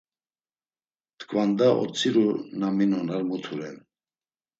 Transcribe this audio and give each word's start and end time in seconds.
Tkvanda 1.19 1.67
otziru 1.83 2.23
na 2.59 2.67
minon 2.77 3.07
ar 3.15 3.23
mutu 3.29 3.53
ren. 3.59 3.77